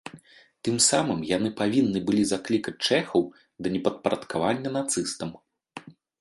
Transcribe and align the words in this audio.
Тым 0.67 0.77
самым 0.91 1.19
яны 1.37 1.49
павінны 1.59 1.99
былі 2.07 2.23
заклікаць 2.29 2.73
чэхаў 2.87 3.21
да 3.67 3.75
непадпарадкавання 3.75 4.69
нацыстам. 4.79 5.29